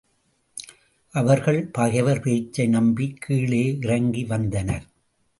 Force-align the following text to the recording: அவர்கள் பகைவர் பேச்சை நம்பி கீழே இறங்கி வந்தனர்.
அவர்கள் 1.13 1.59
பகைவர் 1.67 2.19
பேச்சை 2.19 2.67
நம்பி 2.67 3.07
கீழே 3.19 3.77
இறங்கி 3.81 4.23
வந்தனர். 4.23 4.87